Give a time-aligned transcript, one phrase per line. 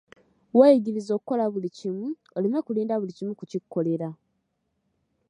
[0.57, 2.07] Weeyigirize okukola buli kimu,
[2.37, 4.09] oleme kulinda buli kimu kukikolera.